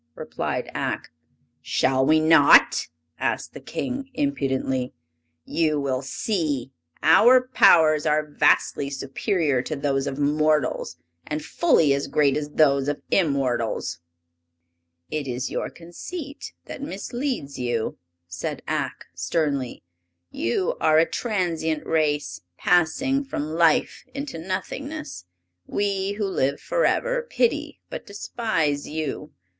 [0.15, 1.11] replied Ak.
[1.61, 2.87] "Shall we not?"
[3.19, 4.95] asked the King, impudently.
[5.45, 6.71] "You will see!
[7.03, 12.87] Our powers are vastly superior to those of mortals, and fully as great as those
[12.87, 13.99] of immortals."
[15.11, 19.83] "It is your conceit that misleads you!" said Ak, sternly.
[20.31, 25.25] "You are a transient race, passing from life into nothingness.
[25.67, 29.31] We, who live forever, pity but despise you.